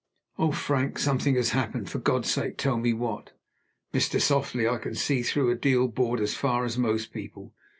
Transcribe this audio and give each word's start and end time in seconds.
"Oh! 0.39 0.51
Frank, 0.51 0.97
something 0.97 1.35
has 1.35 1.51
happened! 1.51 1.87
For 1.91 1.99
God's 1.99 2.31
sake, 2.31 2.57
tell 2.57 2.77
me 2.77 2.91
what!" 2.91 3.33
"Mr. 3.93 4.19
Softly, 4.19 4.67
I 4.67 4.79
can 4.79 4.95
see 4.95 5.21
through 5.21 5.51
a 5.51 5.55
deal 5.55 5.87
board 5.87 6.19
as 6.19 6.33
far 6.33 6.65
as 6.65 6.75
most 6.75 7.13
people. 7.13 7.53